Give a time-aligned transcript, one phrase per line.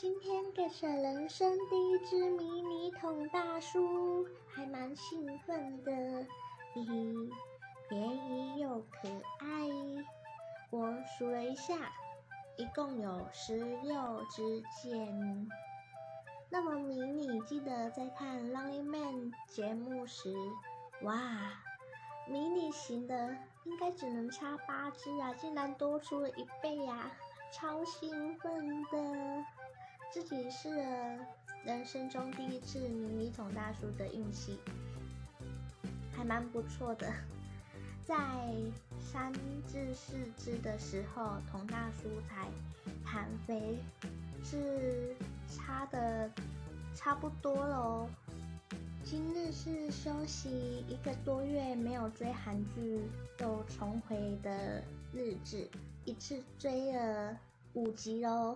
[0.00, 5.92] 今天给是人生第一只迷你桶大叔，还蛮兴奋的，
[6.72, 7.14] 嘿嘿，
[7.86, 8.00] 便
[8.30, 9.10] 宜又可
[9.40, 9.68] 爱。
[10.70, 11.92] 我数了一下，
[12.56, 15.46] 一共有十六支箭。
[16.48, 20.34] 那么迷你记得在看《Running Man》节目时，
[21.02, 21.12] 哇，
[22.26, 27.12] 迷你型的应该只能插八支啊，竟然多出了一倍呀，
[27.52, 29.39] 超兴奋的！
[30.12, 31.18] 自己试了
[31.64, 34.58] 人生中第一次迷你桶大叔的运气，
[36.12, 37.12] 还蛮不错的。
[38.04, 38.16] 在
[39.00, 39.32] 三
[39.68, 42.48] 至四只的时候，桶大叔才
[43.04, 43.78] 弹飞，
[44.42, 45.14] 是
[45.46, 46.28] 差的
[46.92, 48.08] 差不多喽。
[49.04, 53.00] 今日是休息一个多月没有追韩剧
[53.38, 54.82] 又重回的
[55.12, 55.68] 日子，
[56.04, 57.38] 一次追了
[57.74, 58.48] 五集喽。